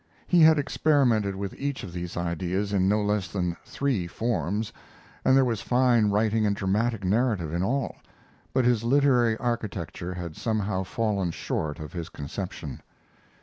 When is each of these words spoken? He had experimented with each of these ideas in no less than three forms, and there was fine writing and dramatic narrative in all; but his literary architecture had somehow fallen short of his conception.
He 0.25 0.39
had 0.41 0.57
experimented 0.57 1.35
with 1.35 1.53
each 1.59 1.83
of 1.83 1.93
these 1.93 2.17
ideas 2.17 2.73
in 2.73 2.89
no 2.89 3.03
less 3.03 3.27
than 3.27 3.55
three 3.65 4.07
forms, 4.07 4.73
and 5.23 5.37
there 5.37 5.45
was 5.45 5.61
fine 5.61 6.07
writing 6.09 6.43
and 6.43 6.55
dramatic 6.55 7.03
narrative 7.03 7.53
in 7.53 7.61
all; 7.61 7.97
but 8.51 8.65
his 8.65 8.83
literary 8.83 9.37
architecture 9.37 10.15
had 10.15 10.35
somehow 10.35 10.81
fallen 10.81 11.29
short 11.29 11.79
of 11.79 11.93
his 11.93 12.09
conception. 12.09 12.81